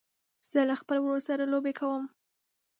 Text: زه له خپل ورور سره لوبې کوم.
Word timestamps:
زه 0.51 0.59
له 0.69 0.75
خپل 0.81 0.97
ورور 0.99 1.21
سره 1.27 1.43
لوبې 1.51 1.73
کوم. 1.79 2.03